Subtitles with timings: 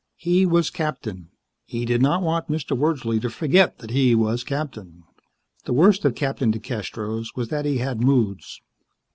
[0.17, 1.29] He was captain.
[1.63, 2.75] He did not want Mr.
[2.75, 5.03] Wordsley to forget that he was captain.
[5.65, 8.61] The worst of Captain DeCastros was that he had moods.